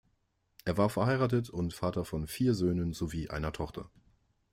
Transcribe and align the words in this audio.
Er 0.65 0.77
war 0.79 0.89
verheiratet 0.89 1.51
und 1.51 1.75
Vater 1.75 2.05
von 2.05 2.25
vier 2.25 2.55
Söhnen 2.55 2.91
sowie 2.91 3.29
einer 3.29 3.51
Tochter. 3.53 3.87